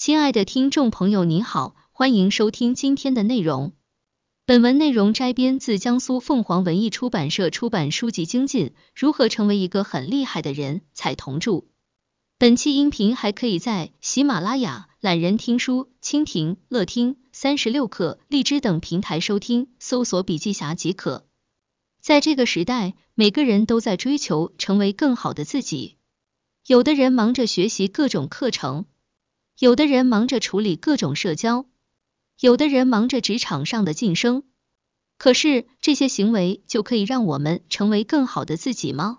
[0.00, 3.74] 亲爱的听众朋友，您好，欢迎收听今天的内容。
[4.46, 11.64] 本文内容摘编自江苏凤凰文艺出版社出版书籍精进《如何成为一个很厉害的人》，彩童著。
[12.38, 21.26] 本期音频还可以在喜马拉雅、懒人听书、蜻蜓、乐听、三十六课、荔枝等平台收听，搜索笔记侠即可。
[22.00, 25.98] 在这个时代，每个人都在追求成为更好的自己，
[26.66, 28.86] 有的人忙着学习各种课程。
[29.60, 31.66] 有的人忙着处理各种社交，
[32.40, 34.44] 有的人忙着职场上的晋升。
[35.18, 39.18] 可是这些行为就可以让我们成为更好的自己吗？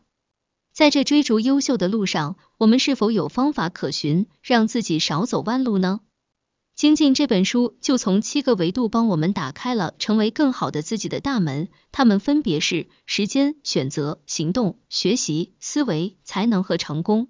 [0.74, 6.00] 在这追逐优秀的路上，我们是否有方法可循，让自己少走弯路呢？
[6.74, 17.30] 精进这本书就从七个维度帮我们打开了成为更好的自己的大门，它们分别是时间、选择、行动、学习、思维、才能和成功。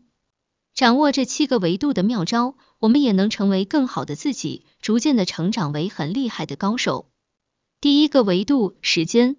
[0.74, 7.10] 掌握这七个维度的妙招，我们也能成为更好的自己，逐渐的成长为很厉害的高手。
[7.80, 9.38] 第一个维度，时间。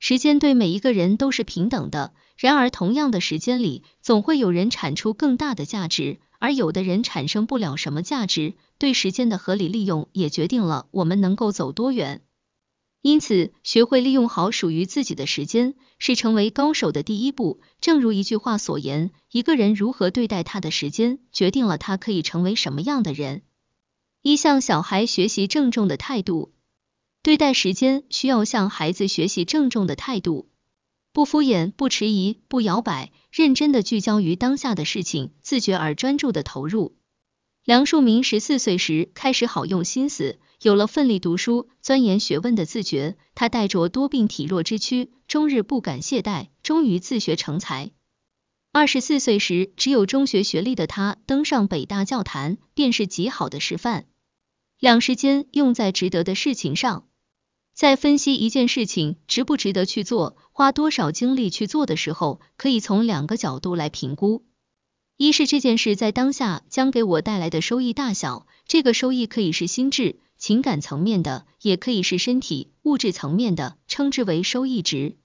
[0.00, 8.54] 时间对每一个人都是平等的，然而同样的时间里，总会有人产出更大的价值，而有的人产生不了什么价值。
[8.78, 12.22] 对时间的合理利用，也决定了我们能够走多远。
[13.00, 17.60] 因此，学会利用好属于自己的时间，是成为高手的第一步。
[17.80, 23.42] 正如一句话所言，一个人如何对待他的时间，决定了他可以成为什么样的人。
[24.20, 26.52] 一向小孩学习郑重的态度，
[27.22, 30.48] 对待时间需要向孩子学习郑重的态度，
[31.12, 36.96] 不敷衍，不迟疑，不摇摆，认真的聚焦于当下的事情，自觉而专注的投入。
[37.64, 40.40] 梁漱溟十四岁时开始好用心思。
[40.60, 47.92] 有了奋力读书、钻研学问的自觉，他带着多病体弱之躯，终日不敢懈怠，终于自学成才。
[48.72, 54.06] 二十四岁时，只有中学学历的他登上北大教坛，便是极好的示范。
[54.80, 57.06] 两时间用在值得的事情上，
[57.72, 64.44] 在分析一件事情值不值得去做，花多少精力去做的时候，可以从两个角度来评估：
[65.16, 70.18] 一是这件事在当下将给我带来的收益大小，这个收益可以是心智。
[70.38, 75.16] 情感层面的，也可以是身体物质层面的，称之为收益值。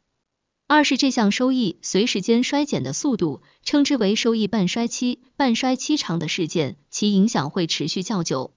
[0.66, 5.22] 二是这项收益随时间衰减的速度，称之为收益半衰期。
[5.36, 8.56] 半衰期长的事件，其影响会持续较久。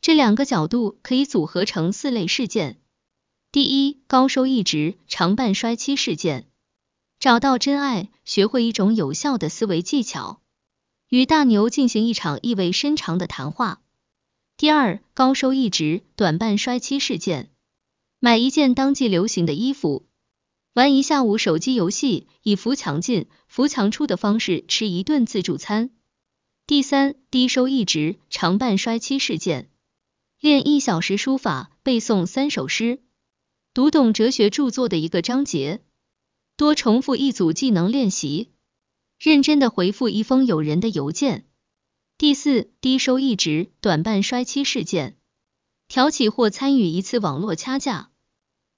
[0.00, 2.80] 这两个角度可以组合成四类事件。
[3.52, 6.46] 第一，高收益值长半衰期事件。
[7.18, 10.40] 找到真爱，学会一种有效的思维技巧，
[11.08, 13.80] 与大牛进行一场意味深长的谈话。
[14.56, 17.50] 第二，高收益值短半衰期事件，
[18.20, 20.06] 买一件当季流行的衣服，
[20.74, 25.90] 玩一下午手机游戏，以扶强进、扶强出的方式吃一顿自助餐。
[26.68, 29.70] 第三，低收益值长半衰期事件，
[30.38, 33.00] 练一小时书法，背诵三首诗，
[33.74, 35.82] 读懂哲学著作的一个章节，
[36.56, 38.52] 多重复一组技能练习，
[39.18, 41.44] 认真的回复一封友人的邮件。
[42.16, 45.16] 第四，低收益值短半衰期事件，
[45.88, 48.10] 挑起或参与一次网络掐架，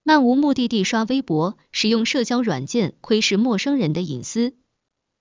[0.03, 4.55] 漫无目的地刷微博，使用社交软件窥视陌生人的隐私。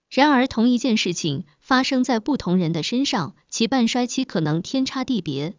[0.10, 5.58] 然而，同一件事情发生在不同人的身上，其半衰期可能天差地别。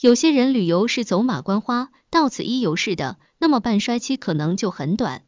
[0.00, 5.24] 有些人旅游是走马观花，到此一游式的，那么半衰期可能就很短。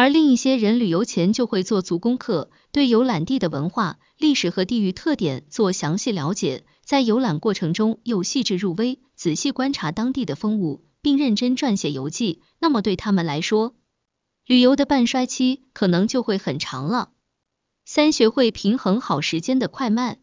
[0.00, 13.74] 而另一些人旅游前就会做足功课，对游览地的文化、历史和地域特点做详细了解，在游览过程中又细致入微，仔细观察当地的风物，并认真撰写游记，那么对他们来说，
[14.46, 17.10] 旅游的半衰期可能就会很长了。
[17.84, 20.19] 三、学会平衡好时间的快慢。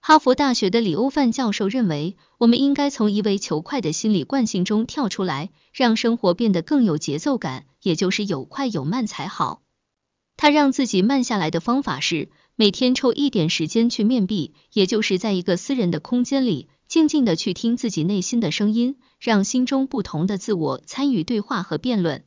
[0.00, 9.62] 哈佛大学的李欧范教授认为，我们应该从一味求快的心理惯性中跳出来，让生活变得更有节奏感，也就是有快有慢才好。
[10.36, 22.24] 他让自己慢下来的方法是，每天抽一点时间去面壁，也就是在一个私人的空间里，静静的去听自己内心的声音，让心中不同的自我参与对话和辩论。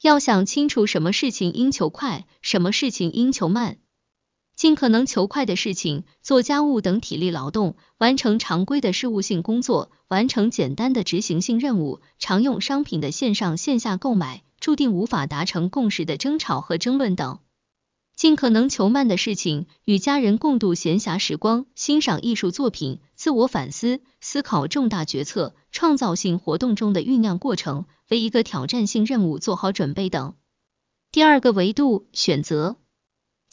[0.00, 3.78] 要想清楚什么事情应求快，什么事情应求慢。
[4.56, 17.38] 尽可能求快的事情，做家务等体力劳动，完成常规的事务性工作，完成简单的执行性任务，常用商品的线上线下购买，注定无法达成共识的争吵和争论等。
[18.16, 30.34] 尽可能求慢的事情，与家人共度闲暇时光，欣赏艺术作品，自我反思，思考重大决策，创造性活动中的酝酿过程，为一个挑战性任务做好准备等。
[31.12, 32.76] 第二个维度，选择。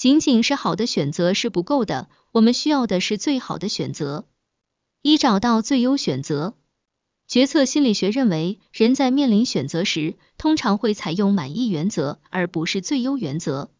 [0.03, 4.25] 仅仅是好的选择是不够的，我们需要的是最好的选择。
[5.01, 6.55] 一找到最优选择。
[7.25, 13.71] 决策心理学认为，人在面临选择时，通常会采用满意原则，而不是最优原则。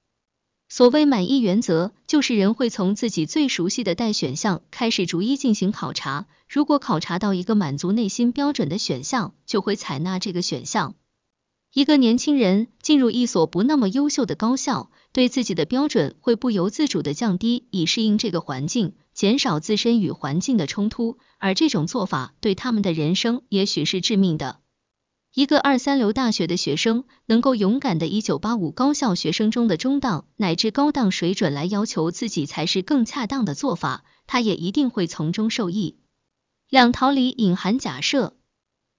[0.70, 10.96] 所谓满意原则，就是人会从自己最熟悉的待选项开始逐一进行考察，如果考察到一个满足内心标准的选项，就会采纳这个选项。
[11.74, 24.60] 一个年轻人进入一所不那么优秀的高校，对自己的标准会不由自主的降低，以适应这个环境，减少自身与环境的冲突，而这种做法对他们的人生也许是致命的。
[25.34, 35.98] 一个二三流大学的学生，能够勇敢的以九八五高校学生中的中档乃至高档水准来要求自己才是更恰当的做法，他也一定会从中受益。
[36.70, 38.36] 两逃离隐含假设，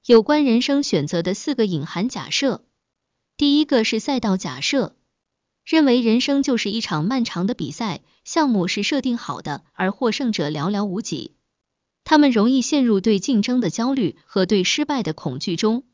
[0.07, 2.63] 有关人生选择的四个隐含假设。
[3.39, 4.95] 第一个是赛道假设，
[5.65, 11.33] 认为人生就是一场漫长的比赛，项目是设定好的，而获胜者寥寥无几。
[12.05, 15.85] 他们容易陷入对竞争的焦虑和对失败的恐惧中。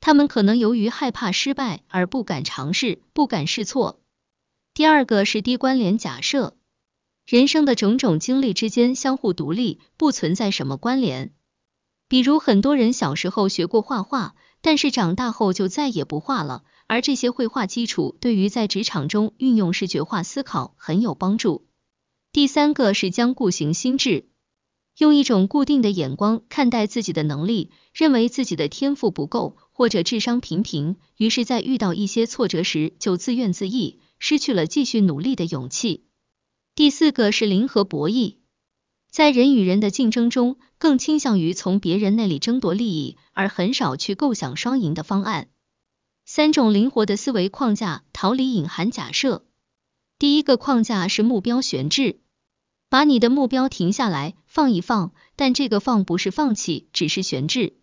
[0.00, 4.00] 他们可能由于害怕失败而不敢尝试，不敢试错。
[4.74, 6.56] 第二个是低关联假设，
[7.24, 11.32] 人生的种种经历之间相互独立，不存在什么关联。
[12.08, 21.66] 比如很多人小时候学过画画，但是长大后就再也不画了，而这些绘画基础对于在职场中运用视觉化思考很有帮助。
[22.32, 24.28] 第三个是将固型心智。
[24.98, 36.06] 用一种固定的眼光看待自己的能力，认为自己的天赋不够或者智商平平，于是，在遇到一些挫折时就自怨自艾，失去了继续努力的勇气。
[36.74, 38.36] 第四个是零和博弈，
[39.16, 45.48] 在人与人的竞争中，更倾向于从别人那里争夺利益，而很少去构想双赢的方案。
[46.26, 49.46] 三种灵活的思维框架，逃离隐含假设。
[50.18, 52.20] 第一个框架是目标悬置。
[52.90, 57.78] 把你的目标停下来，放一放，但这个放不是放弃，只是悬置。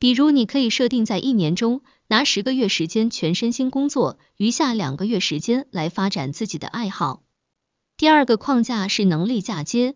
[0.00, 7.22] 比如，你可以设定在一年中拿十个月时间全身心工作，余下两个月时间来发展自己的爱好。
[7.96, 9.94] 第二个框架是能力嫁接。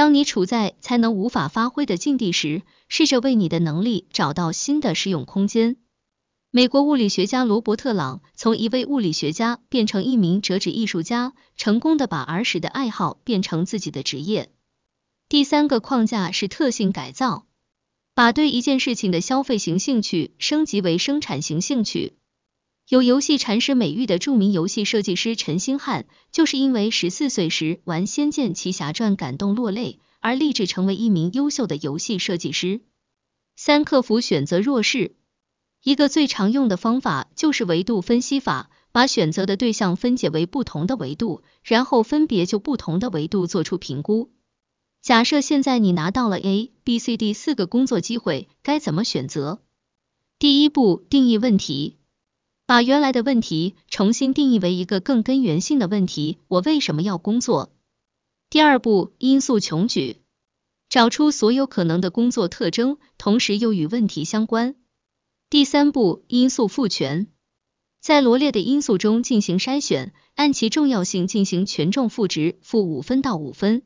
[0.00, 5.76] 当你处在才能无法发挥的境地时，试着为你的能力找到新的适用空间。
[6.50, 14.48] 美国物理学家罗伯特·朗从一位物理学家变成一名折纸艺术家，成功的把儿时的爱好变成自己的职业。
[15.28, 17.44] 第三个框架是特性改造，
[18.14, 22.14] 把对一件事情的消费型兴趣升级为生产型兴趣。
[22.90, 32.80] 有游戏禅师美誉的著名游戏设计师陈星汉，就是因为十四岁时玩《仙剑奇侠传》感动落泪，而立志成为一名优秀的游戏设计师。
[33.54, 35.14] 三、克服选择弱势。
[35.84, 44.32] 一个最常用的方法就是维度分析法，把选择的对象分解为不同的维度，然后分别就不同的维度做出评估。
[45.00, 49.60] 假设现在你拿到了 A、B、C、D 四个工作机会，该怎么选择？
[50.40, 51.98] 第一步，定义问题，
[52.70, 57.72] 把原来的问题重新定义为一个更根源性的问题：我为什么要工作？
[58.48, 60.18] 第二步，因素穷举，
[60.88, 64.76] 找出所有可能的工作特征，同时又与问题相关。
[65.48, 67.26] 第三步，因素赋权，
[68.00, 73.82] 在罗列的因素中进行筛选，按其重要性进行权重赋值，负五分到五分。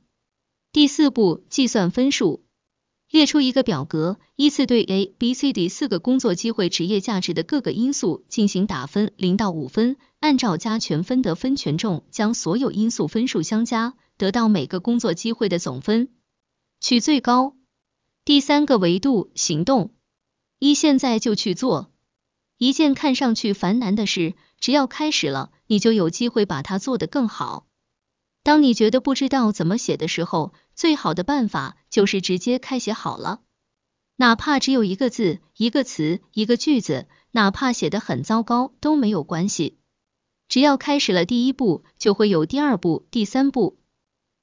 [0.72, 2.43] 第四步，计算分数，
[3.14, 16.08] 列出一个表格，依次对 A、B、C、D 四个工作机会职业价值的各个因素进行打分，零到五分，按照加权分得分权重，将所有因素分数相加，得到每个工作机会的总分，
[16.80, 17.54] 取最高。
[18.24, 19.94] 第三个维度，行动。
[20.58, 21.92] 一现在就去做
[22.58, 27.68] 一件看上去繁难的事，只要开始了，你就有机会把它做得更好。
[28.42, 33.40] 当你觉得不知道怎么写的时候，最好的办法就是直接开写好了，
[34.16, 39.78] 哪怕只有一个字、一个词、一个句子，哪怕写的很糟糕都没有关系。
[40.48, 43.78] 只要开始了第一步，就会有第二步、第三步。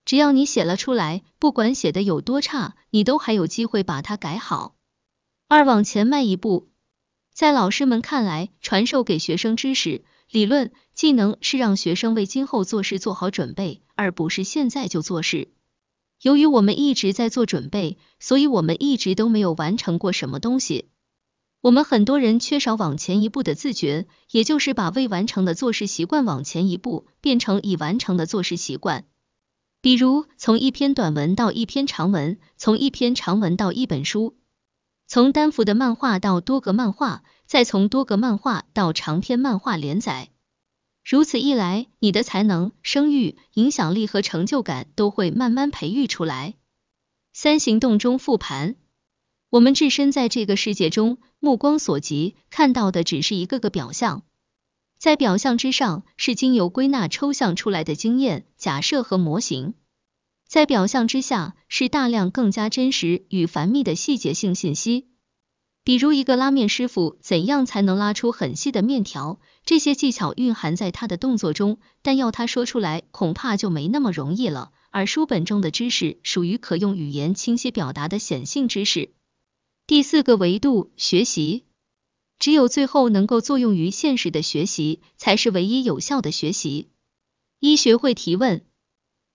[0.03, 4.75] 只要你写了出来，不管写的有多差，你都还有机会把它改好。
[5.47, 6.69] 二往前迈一步，
[7.33, 15.49] 在老师们看来，传授给学生知识、理论、技能是让学生为今后做事做好准备，而不是现在就做事。
[16.21, 20.89] 由于我们一直在做准备，所以我们一直都没有完成过什么东西。
[21.61, 29.05] 我们很多人缺少往前一步的自觉，也就是把未完成的做事习惯往前一步变成已完成的做事习惯。
[29.79, 34.35] 比如，从一篇短文到一篇长文，从一篇长文到一本书。
[35.07, 40.30] 从单幅的漫画到多个漫画，再从多个漫画到长篇漫画连载，
[41.03, 46.55] 如此一来，你的才能、声誉、影响力和成就感都会慢慢培育出来。
[47.33, 48.75] 三行动中复盘，
[49.49, 54.23] 我们置身在这个世界中，目光所及看到的只是一个个表象，
[54.99, 59.73] 在表象之上是经由归纳抽象出来的经验、假设和模型，
[60.47, 65.10] 在表象之下是大量更加真实与繁密的细节性信息。
[65.83, 74.71] 比如一个拉面师傅怎样才能拉出很细的面条，这些技巧蕴含在他的动作中，但要他说出来，恐怕就没那么容易了。
[74.91, 79.13] 而书本中的知识属于可用语言清晰表达的显性知识。
[79.87, 81.63] 第四个维度，学习，
[82.37, 86.89] 只有最后能够作用于现实的学习，才是唯一有效的学习。
[87.59, 88.65] 一学会提问，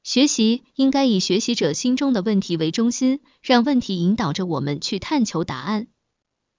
[0.05, 5.88] 学习应该以学习者心中的问题为中心，让问题引导着我们去探求答案。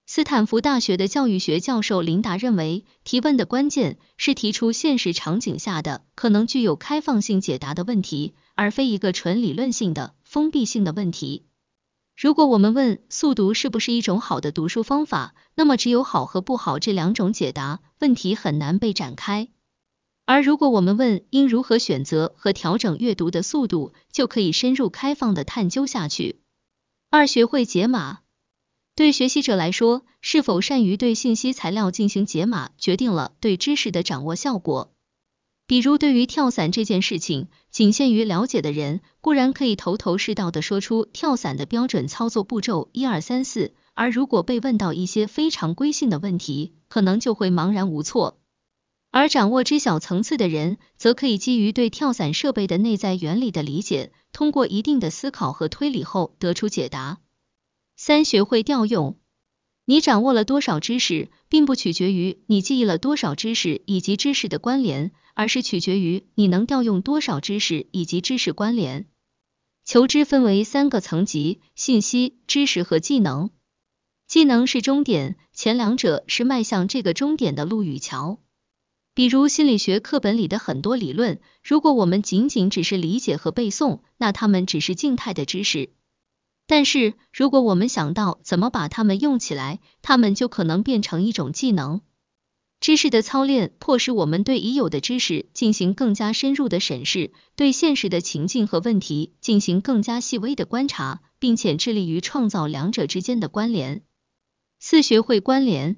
[0.09, 11.45] 斯坦福大学的教育学教授琳达认为，提问的关键是提出现实场景下的可能具有开放性解答的问题，而非一个纯理论性的封闭性的问题。
[12.15, 19.49] 如果我们问速读是不是一种好的读书方法，那么只有好和不好这两种解答，问题很难被展开。
[20.25, 26.39] 而如果我们问应如何选择和调整阅读的速度，就可以深入开放的探究下去。
[27.09, 28.19] 二、学会解码。
[28.97, 34.91] 对学习者来说，是否善于对信息材料进行解码，决定了对知识的掌握效果。
[35.67, 48.39] 比如，对于跳伞这件事情，仅限于了解的人固然可以头头是道的说出跳伞的标准操作步骤一二三四，而如果被问到一些非常规性的问题，可能就会茫然无措。
[49.11, 57.19] 而掌握知晓层次的人，则可以基于对跳伞设备的内在原理的理解，通过一定的思考和推理后得出解答。
[57.97, 59.17] 三、学会调用。
[59.83, 69.07] 你掌握了多少知识，并不取决于你记忆了多少知识以及知识的关联，而是取决于你能调用多少知识以及知识关联。
[69.83, 73.49] 求知分为三个层级：信息、知识和技能。
[74.27, 78.39] 技能是终点，前两者是迈向这个终点的路与桥。
[79.15, 85.89] 比如心理学课本里的很多理论，如果我们仅仅只是理解和背诵，那它们只是静态的知识。
[86.67, 92.01] 但是，如果我们想到怎么把它们用起来，它们就可能变成一种技能。
[92.79, 104.03] 知识的操练迫使我们对已有的知识进行更加深入的审视，对现实的情境和问题进行更加细微的观察，并且致力于创造两者之间的关联。
[104.77, 105.97] 四、学会关联。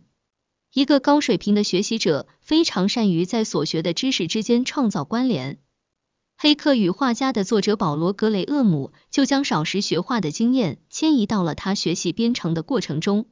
[0.71, 5.55] 一个高水平的学习者非常善于在所学的知识之间创造关联。
[6.41, 13.25] 《黑客与画家》的作者保罗·格雷厄姆就将少时学画的经验迁移到了他学习编程的过程中。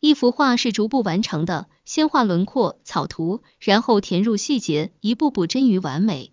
[0.00, 6.32] 一幅画是逐步完成的，先画轮廓、草图，然后填入细节，一步步臻于完美。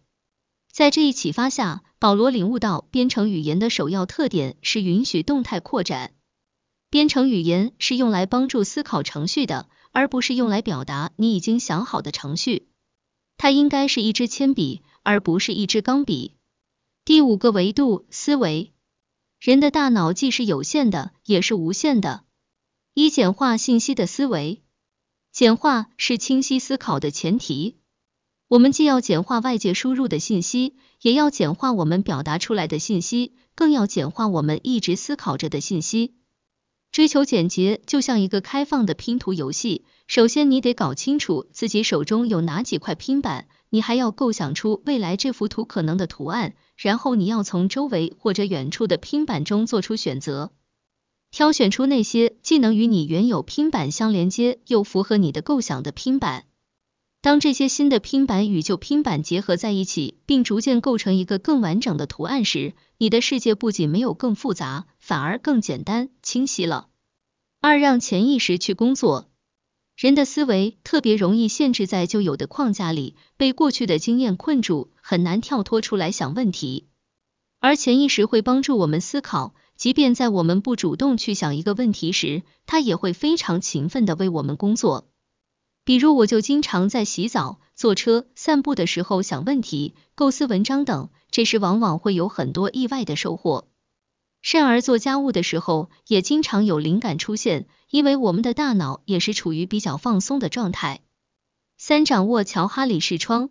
[0.72, 6.14] 在这一启发下，保罗领悟到编程语言的首要特点是允许动态扩展。
[6.90, 12.70] 编程语言是用来帮助思考程序的，而不是用来表达你已经想好的程序。
[13.36, 14.82] 它应该是一支铅笔。
[15.08, 16.34] 而不是一支钢笔。
[17.06, 18.74] 第五个维度，思维。
[19.40, 22.26] 人的大脑既是有限的，也是无限的。
[22.94, 24.62] 一、简化信息的思维。
[25.32, 27.78] 简化是清晰思考的前提。
[28.50, 36.16] 我们既要简化外界输入的信息，也要简化我们表达出来的信息，更要简化我们一直思考着的信息。
[36.92, 39.86] 追求简洁，就像一个开放的拼图游戏。
[40.08, 43.48] 首先，你得搞清楚自己手中有哪几块拼板。
[43.70, 50.52] 你还要构想出未来这幅图可能的图案，然后你要从周围或者远处的拼板中做出选择，
[51.32, 56.46] 挑选出那些既能与你原有拼板相连接，又符合你的构想的拼板。
[57.20, 66.88] 当这些新的拼板与旧拼板结合在一起，并逐渐构成一个更完整的图案时，你的世界不仅没有更复杂，反而更简单清晰了。
[67.60, 69.30] 二，让潜意识去工作。
[69.98, 76.88] 人的思维特别容易限制在旧有的框架里，被过去的经验困住，很难跳脱出来想问题。
[77.60, 85.10] 而潜意识会帮助我们思考，即便在我们不主动去想一个问题时，它也会非常勤奋的为我们工作。
[85.84, 93.68] 比如，我就经常在洗澡、坐车、散步的时候想问题、构思文章等，这时往往会有很多意外的收获。
[94.48, 101.02] 甚而做家务的时候，也经常有灵感出现，因为我们的大脑也是处于比较放松的状态。
[101.78, 103.50] 三、掌握乔哈里视窗。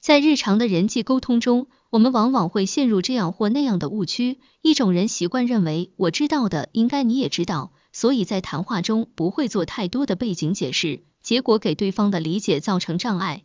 [0.00, 4.38] 在日常的人际沟通中，我们往往会陷入这样或那样的误区。
[4.60, 13.42] 一种人习惯认为，我知道的应该你也知道，所以在谈话中不会做太多的背景解释，结果给对方的理解造成障碍。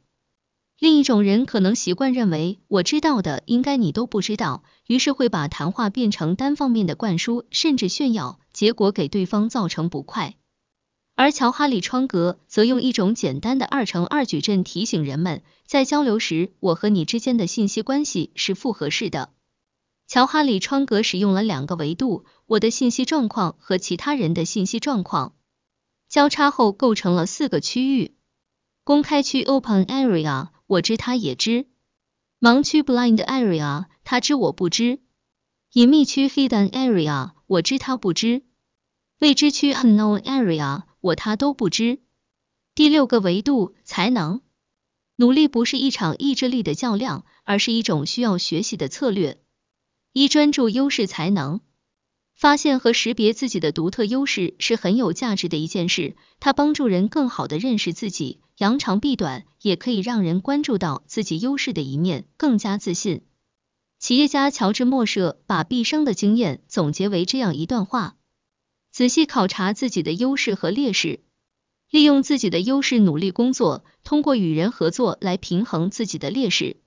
[0.80, 10.36] 另一种人可能习惯认为，我知道的应该你都不知道，于是会把谈话变成单方面的灌输，甚至炫耀，结果给对方造成不快。
[11.16, 19.30] 而乔哈里窗格则用一种简单的二乘二矩阵提醒人们，在交流时，我和你之间的信息关系是复合式的。
[20.06, 25.34] 乔哈里窗格使用了两个维度，我的信息状况和其他人的信息状况，
[26.08, 28.14] 交叉后构成了四个区域：
[28.84, 31.66] 公开区 （open area），我知他也知；
[32.40, 35.00] 盲区 （blind area），他知我不知；
[35.74, 38.44] 隐秘区 （hidden area），我知他不知；
[39.20, 40.84] 未知区 （unknown area）。
[41.00, 42.00] 我他都不知。
[42.76, 44.42] 第六个维度，才能。
[45.16, 49.42] 努力不是一场意志力的较量，而是一种需要学习的策略。
[50.12, 51.62] 一专注优势才能。
[52.38, 63.24] 发现和识别自己的独特优势是很有价值的一件事，它帮助人更好的认识自己，扬长避短，也可以让人关注到自己优势的一面，更加自信。
[63.98, 68.18] 企业家乔治莫舍把毕生的经验总结为这样一段话。
[68.92, 71.22] 仔细考察自己的优势和劣势，
[71.90, 76.78] 利用自己的优势努力工作，通过与人合作来平衡自己的劣势，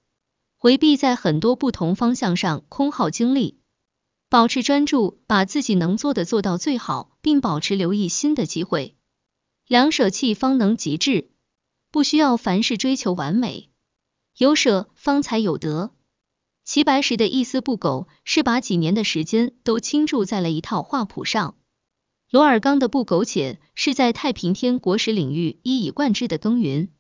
[0.56, 3.58] 回避在很多不同方向上空耗精力，
[4.30, 8.94] 保持专注，把自己能做的做到最好，并保持留意新的机会。
[9.66, 11.32] 两舍弃方能极致，
[11.90, 13.70] 不需要凡事追求完美，
[14.38, 15.90] 有舍方才有得。
[16.64, 21.56] 齐白石的一丝不苟，是把几年的时间都倾注在了一套画谱上。
[22.30, 26.90] 罗尔刚的不苟且是在太平天国史领域一以贯之的耕耘。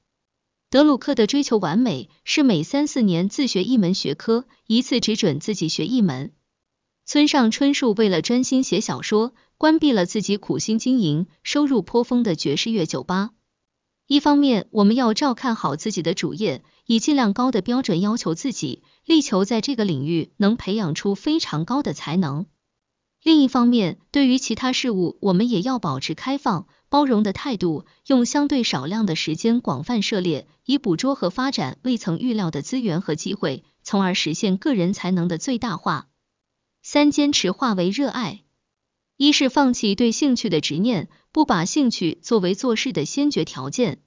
[0.68, 6.32] 德鲁克的追求完美是每三四年自学一门学科，一次只准自己学一门。
[7.10, 13.30] 村上春树为了专心写小说，关闭了自己苦心经营、收入颇丰的爵士乐酒吧。
[14.06, 22.46] 一方面，我们要照看好自己的主业，以尽量高的标准要求自己，力求在这个领域能培养出非常高的才能。
[23.24, 36.06] 另一方面，对于其他事物，我们也要保持开放、包容的态度，用相对少量的时间广泛涉猎，以捕捉和发展未曾预料的资源和机会，从而实现个人才能的最大化。
[36.82, 38.42] 三、坚持化为热爱。
[39.16, 44.00] 一是放弃对兴趣的执念，不把兴趣作为做事的先决条件，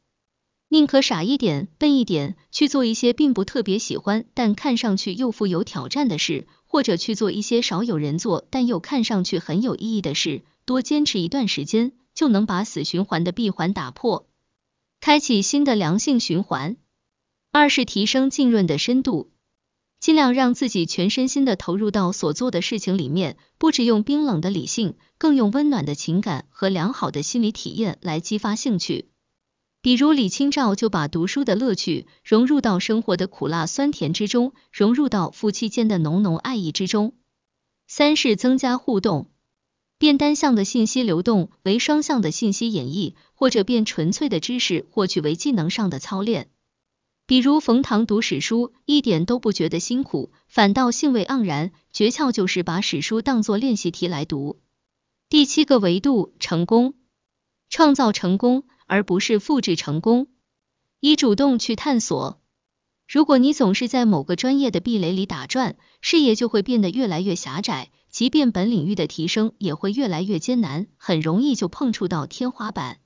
[0.69, 6.47] 宁可傻一点、笨一点，去做一些并不特别喜欢，但看上去又富有挑战的事。
[6.65, 14.27] 或者去做一些少有人做但又看上去很有意义的事，多坚持一段时间，就能把死循环的闭环打破，
[14.99, 16.77] 开启新的良性循环。
[17.51, 19.29] 二是提升浸润的深度，
[20.03, 29.07] 尽量让自己全身心的投入到所做的事情里面，不只用冰冷的理性，更用温暖的情感和良好的心理体验来激发兴趣。
[29.81, 37.13] 比如李清照就把读书的乐趣融入到生活的苦辣酸甜之中，融入到夫妻间的浓浓爱意之中。
[37.87, 39.29] 三是增加互动，
[39.97, 46.49] 变单向的信息流动为双向的信息演绎，或者变纯粹的知识获取为技能上的操练。
[47.25, 51.71] 比如冯唐读史书一点都不觉得辛苦，反倒兴味盎然。
[51.91, 54.59] 诀窍就是把史书当作练习题来读。
[55.29, 56.95] 第七个维度，成功，
[57.69, 58.65] 创造成功。
[58.85, 60.27] 而不是复制成功，
[60.99, 62.41] 一主动去探索。
[63.07, 72.99] 如果你总是在某个专业的壁垒里打转，视野就会变得越来越狭窄，即便本领域的提升也会越来越艰难，很容易就碰触到天花板。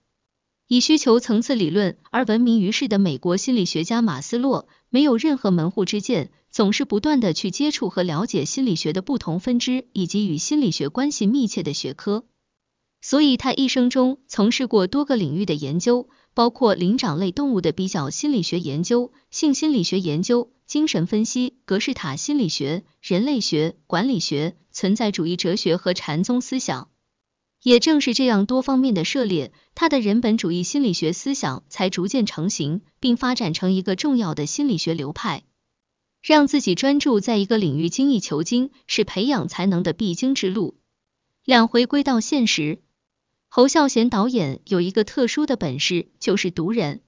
[0.67, 12.25] 以需求层次理论而闻名于世的美国心理学家马斯洛，没有任何门户之见，总是不断的去接触和了解心理学的不同分支，以及与心理学关系密切的学科。
[12.99, 26.89] 所以，他一生中从事过多个领域的研究，包括灵长类动物的比较心理学研究、性心理学研究、精神分析、格式塔心理学、人类学、管理学、存在主义哲学和禅宗思想。
[27.67, 35.43] 也正是这样多方面的涉猎，他的人本主义心理学思想才逐渐成型，并发展成一个重要的心理学流派。
[36.21, 40.77] 让自己专注在一个领域精益求精，是培养才能的必经之路。
[41.43, 42.79] 两回归到现实。
[43.49, 47.01] 侯孝贤导演有一个特殊的本事，就是读人。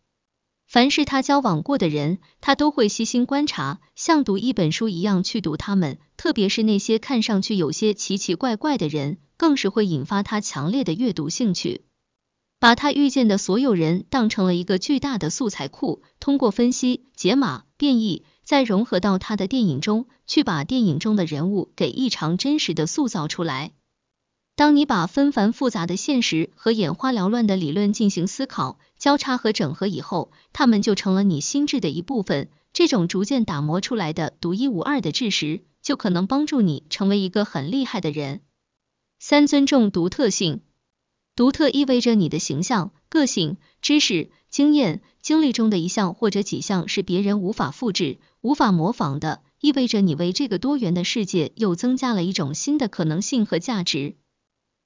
[0.68, 6.00] 凡是他交往过的人，他都会细心观察，像读一本书一样去读他们。
[6.18, 11.86] 特别是那些看上去有些奇奇怪怪的人，更是会引发他强烈的阅读兴趣。
[12.60, 23.72] 把他遇见的所有人当成了一个巨大的素材库，通过分析、解码、变异，再融合到他的电影中，去把电影中的人物给异常真实的塑造出来。
[24.58, 32.50] 当你把纷繁复杂的现实和眼花缭乱的理论进行思考，交叉和整合以后，他们就成了你心智的一部分。
[32.74, 38.42] 这种逐渐打磨出来的独一无二的智识，就可能帮助你成为一个很厉害的人。
[39.20, 40.62] 三、尊重独特性。
[41.36, 54.16] 独特意味着你的形象、个性、知识、经验、经历中的一项或者几项是别人无法复制、无法模仿的，意味着你为这个多元的世界又增加了一种新的可能性和价值。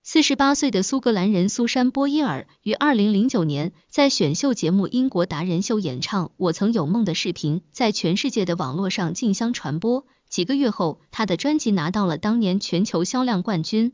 [0.02, 10.06] 四十八岁的苏格兰人苏珊·波伊尔于二零零九年在选秀节目《英国达人秀》演唱《我曾有梦》的视频，在全世界的网络上竞相传播。
[10.28, 13.94] 几个月后，他的专辑拿到了当年全球销量冠军。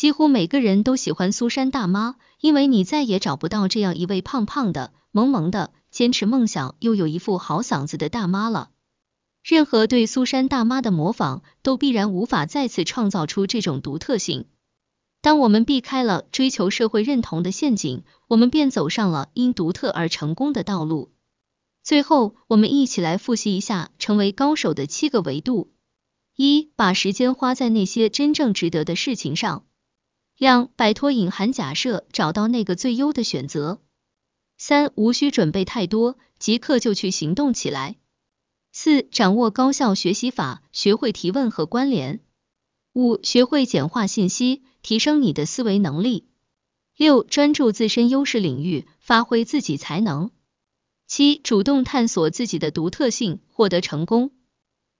[0.00, 8.70] 几乎每个人都喜欢苏珊大妈，因为你再也找不到这样一位胖胖的、萌萌的、坚持梦想又有一副好嗓子的大妈了。
[9.44, 14.46] 任何对苏珊大妈的模仿，都必然无法再次创造出这种独特性。
[15.20, 21.12] 当我们避开了追求社会认同的陷阱，我们便走上了因独特而成功的道路。
[21.84, 25.70] 最后，我们一起来复习一下成为高手的七个维度：
[26.36, 29.64] 一、把时间花在那些真正值得的事情上。
[30.40, 33.82] 两、摆脱隐含假设，找到那个最优的选择。
[34.56, 37.96] 三、无需准备太多，即刻就去行动起来。
[38.72, 42.20] 四、掌握高效学习法，学会提问和关联。
[42.94, 46.26] 五、学会简化信息，提升你的思维能力。
[46.96, 50.30] 六、专注自身优势领域，发挥自己才能。
[51.06, 54.30] 七、主动探索自己的独特性，获得成功。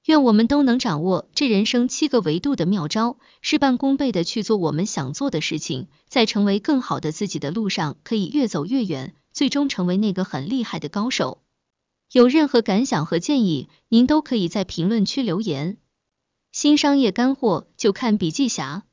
[0.07, 11.43] 愿我们都能掌握这人生七个维度的妙招，事半功倍的去做我们想做的事情，在成为更好的自己的路上，可以越走越远，最终成为那个很厉害的高手。
[12.13, 15.77] 有任何感想和建议，您都可以在评论区留言。
[16.51, 18.85] 新商业干货就看笔记侠。